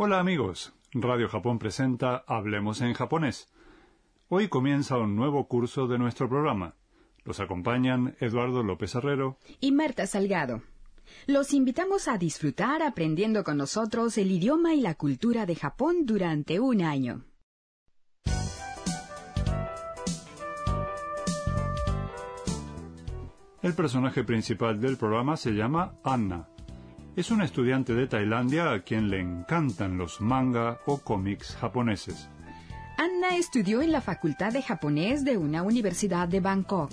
[0.00, 3.52] Hola amigos, Radio Japón presenta Hablemos en japonés.
[4.28, 6.76] Hoy comienza un nuevo curso de nuestro programa.
[7.24, 10.62] Los acompañan Eduardo López Herrero y Marta Salgado.
[11.26, 16.60] Los invitamos a disfrutar aprendiendo con nosotros el idioma y la cultura de Japón durante
[16.60, 17.24] un año.
[23.62, 26.48] El personaje principal del programa se llama Anna.
[27.18, 32.28] Es una estudiante de Tailandia a quien le encantan los manga o cómics japoneses.
[32.96, 36.92] Anna estudió en la Facultad de Japonés de una universidad de Bangkok.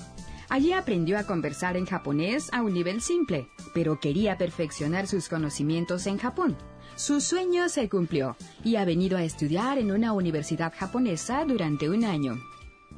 [0.49, 6.07] Allí aprendió a conversar en japonés a un nivel simple, pero quería perfeccionar sus conocimientos
[6.07, 6.57] en Japón.
[6.95, 12.03] Su sueño se cumplió y ha venido a estudiar en una universidad japonesa durante un
[12.03, 12.39] año.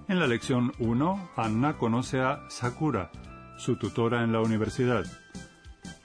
[0.07, 3.11] En la lección 1, Anna conoce a Sakura,
[3.57, 5.03] su tutora en la universidad.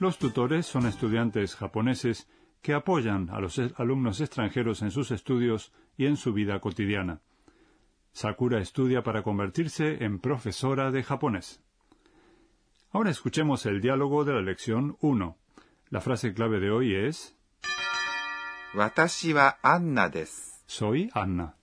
[0.03, 2.27] Los tutores son estudiantes japoneses
[2.61, 7.21] que apoyan a los alumnos extranjeros en sus estudios y en su vida cotidiana.
[8.11, 11.63] Sakura estudia para convertirse en profesora de japonés.
[12.91, 15.37] Ahora escuchemos el diálogo de la lección 1.
[15.89, 17.37] La frase clave de hoy es
[20.65, 21.55] Soy Anna.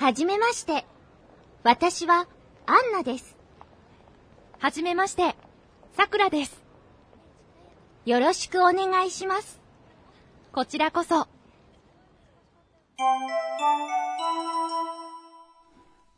[0.00, 0.86] はじめまして。
[1.62, 2.26] 私は
[2.64, 3.36] アンナです。
[4.58, 5.36] はじめまして。
[5.92, 6.64] さくらです。
[8.06, 9.60] よろしくお願いします。
[10.52, 11.28] こちらこそ。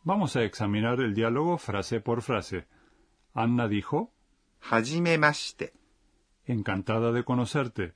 [0.07, 2.69] Vamos a examinar el diálogo frase por frase.
[3.35, 4.11] Anna dijo,
[4.61, 5.73] はじめまして。
[6.47, 7.95] Encantada de conocerte.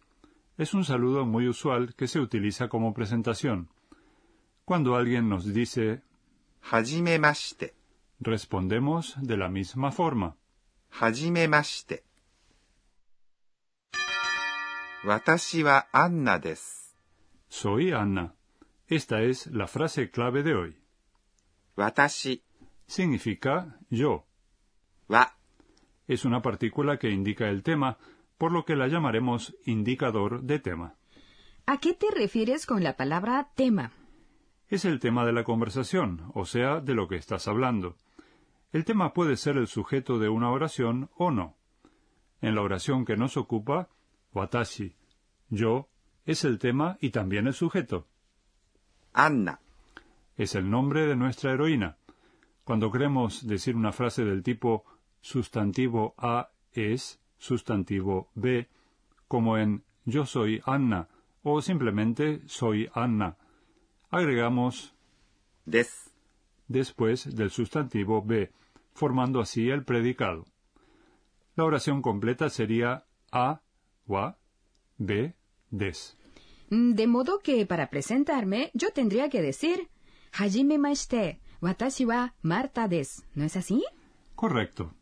[0.59, 3.69] Es un saludo muy usual que se utiliza como presentación.
[4.67, 6.03] Cuando alguien nos dice
[6.73, 7.77] Hajimemashite,
[8.19, 10.35] respondemos de la misma forma.
[10.91, 12.03] Hajimemashite.
[15.05, 16.97] Watashi wa Anna desu.
[17.49, 18.35] Soy Anna.
[18.89, 20.77] Esta es la frase clave de hoy.
[21.77, 22.43] Watashi
[22.89, 24.27] significa yo.
[25.09, 25.37] Wa
[26.09, 27.99] es una partícula que indica el tema,
[28.37, 30.97] por lo que la llamaremos indicador de tema.
[31.67, 33.93] ¿A qué te refieres con la palabra tema?
[34.69, 37.97] Es el tema de la conversación, o sea, de lo que estás hablando.
[38.73, 41.57] El tema puede ser el sujeto de una oración o no.
[42.41, 43.89] En la oración que nos ocupa,
[44.35, 44.97] watashi,
[45.49, 45.89] yo,
[46.25, 48.07] es el tema y también el sujeto.
[49.13, 49.61] Anna
[50.37, 51.97] es el nombre de nuestra heroína.
[52.65, 54.85] Cuando queremos decir una frase del tipo
[55.21, 58.69] sustantivo A es, sustantivo B,
[59.29, 61.09] como en yo soy Anna
[61.43, 63.37] o simplemente soy Anna,
[64.11, 64.95] agregamos
[65.65, 66.13] des
[66.69, 68.51] después del sustantivo be,
[68.95, 70.45] formando así el predicado.
[71.55, 73.61] La oración completa sería a,
[74.07, 74.39] wa,
[74.99, 75.35] be,
[75.71, 76.17] des.
[76.71, 79.89] De modo que para presentarme yo tendría que decir
[80.33, 83.25] Hajime maste, watashi wa Marta des.
[83.35, 83.85] ¿No es así?
[84.35, 84.93] Correcto.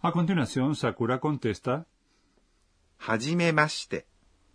[0.00, 1.86] A continuación, Sakura contesta
[2.98, 4.06] Hajime mashite,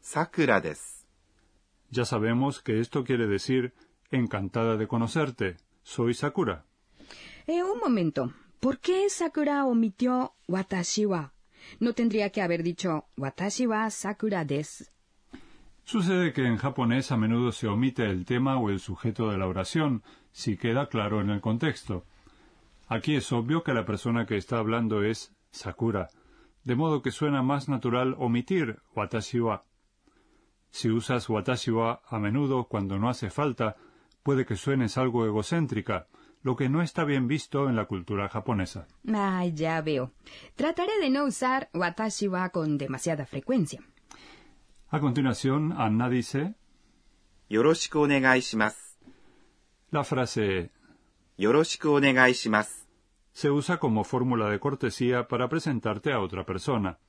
[0.02, 0.97] Sakura des.
[1.90, 3.74] Ya sabemos que esto quiere decir
[4.12, 5.58] encantada de conocerte.
[5.84, 6.66] Soy Sakura.
[7.46, 8.34] Eh, un momento.
[8.60, 11.34] ¿Por qué Sakura omitió watashi wa?
[11.80, 14.86] No tendría que haber dicho watashi wa Sakura desu.
[15.86, 19.48] Sucede que en japonés a menudo se omite el tema o el sujeto de la
[19.48, 22.04] oración, si queda claro en el contexto.
[22.90, 26.10] Aquí es obvio que la persona que está hablando es Sakura,
[26.66, 29.64] de modo que suena más natural omitir watashi wa.
[30.78, 33.78] Si usas watashi wa a menudo cuando no hace falta,
[34.22, 36.06] puede que suenes algo egocéntrica,
[36.44, 38.86] lo que no está bien visto en la cultura japonesa.
[39.12, 40.12] Ah, ya veo.
[40.56, 43.82] Trataré de no usar watashi wa con demasiada frecuencia.
[44.90, 46.54] A continuación, Anna dice
[47.50, 48.08] Yoroshiku
[49.90, 50.70] La frase
[51.40, 52.00] Yoroshiku
[53.32, 57.00] se usa como fórmula de cortesía para presentarte a otra persona.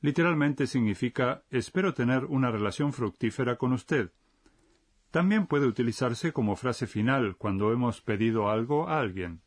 [0.00, 4.12] Literalmente significa espero tener una relación fructífera con usted.
[5.10, 9.40] También puede utilizarse como frase final cuando hemos pedido algo a alguien.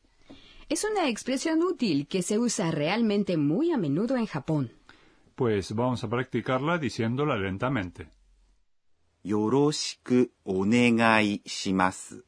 [0.68, 4.72] Es una expresión útil que se usa realmente muy a menudo en Japón.
[5.36, 8.10] Pues vamos a practicarla diciéndola lentamente.
[9.24, 12.24] Yoroshiku onegai shimasu.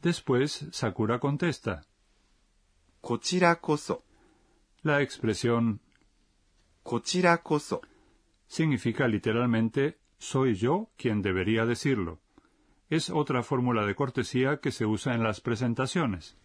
[0.00, 1.84] Después Sakura contesta.
[4.82, 5.80] La expresión
[8.46, 12.20] significa literalmente soy yo quien debería decirlo.
[12.90, 16.36] es otra fórmula de cortesía que se usa en las presentaciones.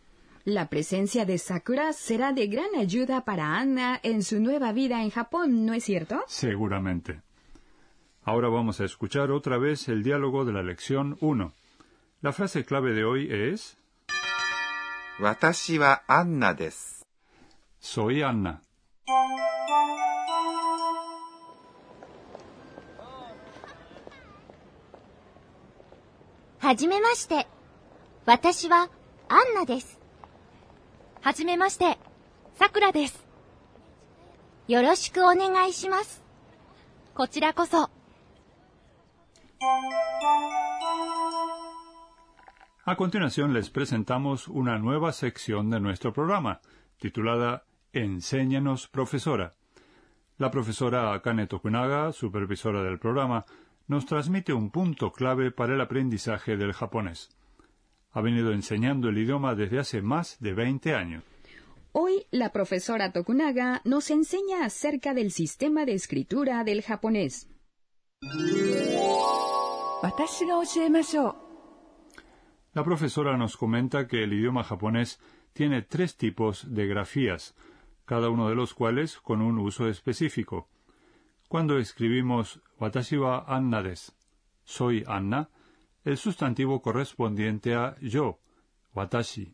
[0.43, 5.09] La presencia de Sakura será de gran ayuda para Anna en su nueva vida en
[5.09, 6.21] Japón, ¿no es cierto?
[6.27, 7.21] Seguramente.
[8.23, 11.53] Ahora vamos a escuchar otra vez el diálogo de la lección 1.
[12.21, 13.77] La frase clave de hoy es
[15.23, 17.07] 私はアンナです。
[17.81, 18.57] Soy Anna.
[26.59, 27.47] はじめまして。
[28.25, 28.89] 私は
[29.29, 29.97] アンナです。
[31.21, 31.97] はじめまして。
[32.59, 33.25] さくらです。
[34.67, 36.21] よろしくお願いします。
[37.15, 37.89] こちらこそ。
[42.85, 46.59] A continuación les presentamos una nueva sección de nuestro programa,
[46.97, 47.63] titulada
[47.93, 49.55] Enséñanos, profesora.
[50.37, 53.45] La profesora Akane Tokunaga, supervisora del programa,
[53.87, 57.29] nos transmite un punto clave para el aprendizaje del japonés.
[58.11, 61.23] Ha venido enseñando el idioma desde hace más de 20 años.
[61.93, 67.47] Hoy la profesora Tokunaga nos enseña acerca del sistema de escritura del japonés.
[72.73, 75.19] La profesora nos comenta que el idioma japonés
[75.53, 77.55] tiene tres tipos de grafías,
[78.05, 80.67] cada uno de los cuales con un uso específico.
[81.47, 84.15] Cuando escribimos Watashi wa Anna des,
[84.63, 85.49] soy Anna,
[86.03, 88.39] el sustantivo correspondiente a yo,
[88.95, 89.53] watashi,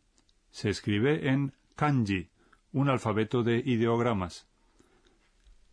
[0.50, 2.30] se escribe en kanji,
[2.72, 4.48] un alfabeto de ideogramas.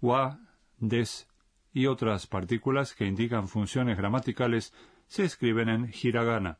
[0.01, 0.41] Wa,
[0.79, 1.29] des
[1.73, 4.75] y otras partículas que indican funciones gramaticales
[5.07, 6.59] se escriben en hiragana.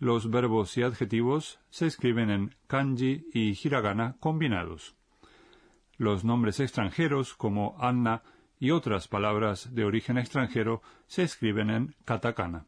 [0.00, 4.94] Los verbos y adjetivos se escriben en kanji y hiragana combinados.
[5.96, 8.22] Los nombres extranjeros como anna
[8.60, 12.66] y otras palabras de origen extranjero se escriben en katakana.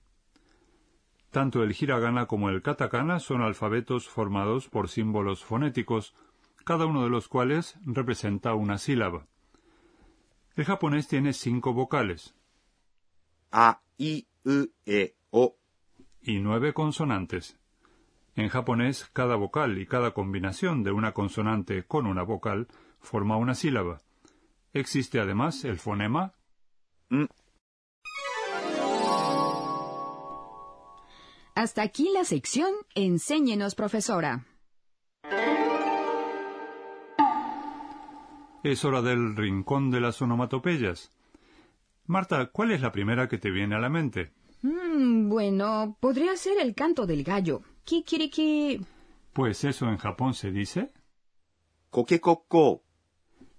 [1.31, 6.15] Tanto el hiragana como el katakana son alfabetos formados por símbolos fonéticos,
[6.65, 9.29] cada uno de los cuales representa una sílaba.
[10.57, 12.35] El japonés tiene cinco vocales.
[13.53, 15.57] A, I, U, E, O,
[16.23, 17.59] y nueve consonantes.
[18.37, 22.69] En japonés, cada vocal y cada combinación de una consonante con una vocal
[23.01, 24.01] forma una sílaba.
[24.73, 26.35] Existe además el fonema
[27.11, 27.29] ん
[31.55, 34.47] Hasta aquí la sección Enséñenos, profesora.
[38.63, 41.13] Es hora del rincón de las onomatopeyas.
[42.07, 44.33] Marta, ¿cuál es la primera que te viene a la mente?
[44.63, 47.63] Mm, bueno, podría ser el canto del gallo.
[47.85, 48.81] Kikiriki.
[49.33, 50.93] Pues eso en Japón se dice.
[51.91, 52.83] Kokekokko.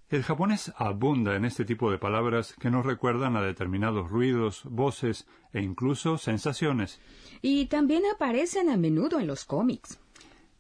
[0.10, 5.26] El japonés abunda en este tipo de palabras que nos recuerdan a determinados ruidos, voces
[5.54, 7.00] e incluso sensaciones.
[7.42, 10.00] Y también aparecen a menudo en los cómics.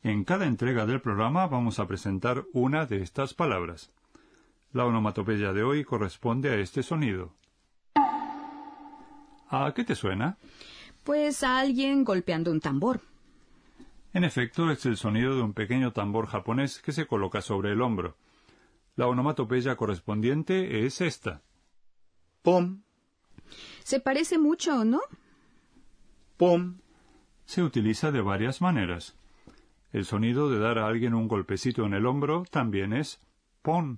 [0.04, 3.92] En cada entrega del programa vamos a presentar una de estas palabras.
[4.72, 7.36] La onomatopeya de hoy corresponde a este sonido.
[9.52, 10.38] ¿A qué te suena?
[11.04, 13.02] Pues a alguien golpeando un tambor.
[14.14, 17.82] En efecto, es el sonido de un pequeño tambor japonés que se coloca sobre el
[17.82, 18.16] hombro.
[18.96, 21.42] La onomatopeya correspondiente es esta.
[22.42, 22.82] Pom.
[23.84, 25.02] Se parece mucho, ¿no?
[26.38, 26.78] Pom.
[27.46, 29.18] Se utiliza de varias maneras.
[29.92, 33.20] El sonido de dar a alguien un golpecito en el hombro también es
[33.62, 33.98] pom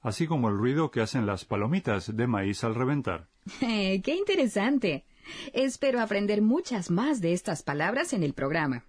[0.00, 3.28] así como el ruido que hacen las palomitas de maíz al reventar.
[3.60, 5.04] ¡Qué interesante!
[5.52, 8.84] Espero aprender muchas más de estas palabras en el programa.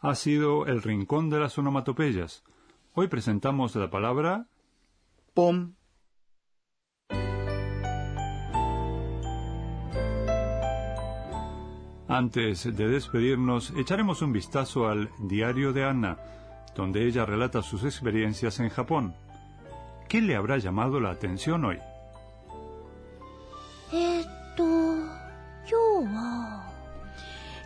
[0.00, 2.44] Ha sido el rincón de las onomatopeyas.
[2.92, 4.46] Hoy presentamos la palabra
[5.34, 5.74] ポ
[12.14, 16.16] Antes de despedirnos, echaremos un vistazo al diario de Anna,
[16.76, 19.16] donde ella relata sus experiencias en Japón.
[20.08, 21.80] ¿Qué le habrá llamado la atención hoy?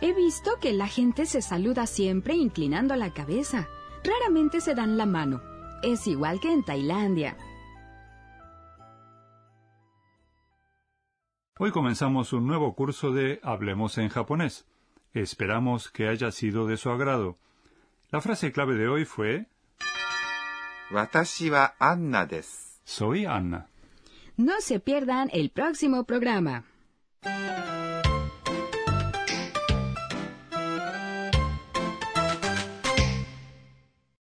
[0.01, 3.67] He visto que la gente se saluda siempre inclinando la cabeza.
[4.03, 5.41] Raramente se dan la mano.
[5.83, 7.37] Es igual que en Tailandia.
[11.61, 14.65] Hoy comenzamos un nuevo curso de Hablemos en japonés.
[15.13, 17.37] Esperamos que haya sido de su agrado.
[18.11, 19.45] La frase clave de hoy fue
[20.89, 21.51] Watashi.
[22.85, 23.67] Soy Anna.
[24.37, 26.63] No se pierdan el próximo programa.